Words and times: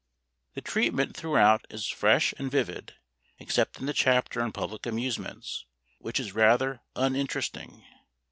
The 0.55 0.61
treatment 0.61 1.15
throughout 1.15 1.67
is 1.69 1.87
fresh 1.87 2.33
and 2.39 2.49
vivid, 2.49 2.95
except 3.37 3.79
in 3.79 3.85
the 3.85 3.93
chapter 3.93 4.41
on 4.41 4.51
public 4.51 4.87
amusements, 4.87 5.67
which 5.99 6.19
is 6.19 6.33
rather 6.33 6.81
uninteresting. 6.95 7.85